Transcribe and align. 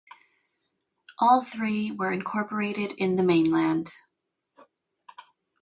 All 1.19 1.43
three 1.43 1.91
were 1.91 2.11
incorporated 2.11 2.93
in 2.97 3.17
the 3.17 3.21
Mainland. 3.23 3.91